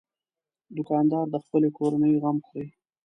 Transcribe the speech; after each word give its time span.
دوکاندار 0.75 1.25
د 1.31 1.35
خپلې 1.45 1.69
کورنۍ 1.77 2.13
غم 2.23 2.37
خوري. 2.47 2.67